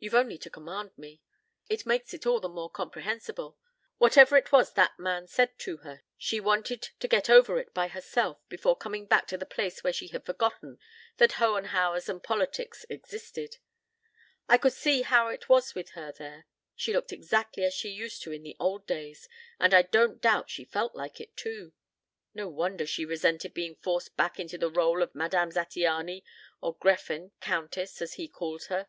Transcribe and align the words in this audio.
You've 0.00 0.16
only 0.16 0.36
to 0.38 0.50
command 0.50 0.98
me.... 0.98 1.22
It 1.68 1.86
makes 1.86 2.12
it 2.12 2.26
all 2.26 2.40
the 2.40 2.48
more 2.48 2.68
comprehensible. 2.68 3.56
Whatever 3.98 4.36
it 4.36 4.50
was 4.50 4.72
that 4.72 4.98
man 4.98 5.28
said 5.28 5.56
to 5.60 5.76
her, 5.86 6.02
she 6.18 6.40
wanted 6.40 6.82
to 6.98 7.06
get 7.06 7.30
over 7.30 7.56
it 7.60 7.72
by 7.72 7.86
herself 7.86 8.40
before 8.48 8.76
coming 8.76 9.06
back 9.06 9.28
to 9.28 9.38
the 9.38 9.46
place 9.46 9.84
where 9.84 9.92
she 9.92 10.08
had 10.08 10.26
forgotten 10.26 10.80
that 11.18 11.34
Hohenhauers 11.34 12.08
and 12.08 12.20
politics 12.20 12.84
existed. 12.90 13.58
I 14.48 14.58
could 14.58 14.72
see 14.72 15.02
how 15.02 15.28
it 15.28 15.48
was 15.48 15.72
with 15.72 15.90
her 15.90 16.12
here. 16.18 16.46
She 16.74 16.92
looked 16.92 17.12
exactly 17.12 17.62
as 17.62 17.72
she 17.72 17.90
used 17.90 18.22
to 18.22 18.32
in 18.32 18.42
the 18.42 18.56
old 18.58 18.88
days, 18.88 19.28
and 19.60 19.72
I 19.72 19.82
don't 19.82 20.20
doubt 20.20 20.50
felt 20.68 20.96
like 20.96 21.20
it, 21.20 21.36
too. 21.36 21.72
No 22.34 22.48
wonder 22.48 22.86
she 22.88 23.04
resented 23.04 23.54
being 23.54 23.76
forced 23.76 24.16
back 24.16 24.40
into 24.40 24.58
the 24.58 24.68
rôle 24.72 25.00
of 25.00 25.14
Madame 25.14 25.52
Zattiany, 25.52 26.24
or 26.60 26.76
Gräfin 26.76 27.30
countess 27.40 28.02
as 28.02 28.14
he 28.14 28.26
calls 28.26 28.66
her. 28.66 28.88